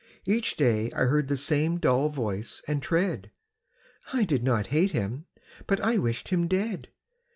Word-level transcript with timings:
Each 0.25 0.57
day 0.57 0.91
I 0.95 1.01
heard 1.03 1.27
the 1.27 1.37
same 1.37 1.77
dull 1.77 2.09
voice 2.09 2.63
and 2.67 2.81
tread; 2.81 3.29
I 4.11 4.23
did 4.23 4.43
not 4.43 4.65
hate 4.73 4.93
him: 4.93 5.27
but 5.67 5.79
I 5.79 5.99
wished 5.99 6.29
him 6.29 6.47
dead. 6.47 6.87